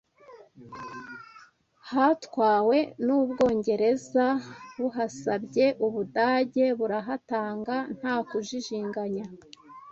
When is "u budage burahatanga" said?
5.85-7.75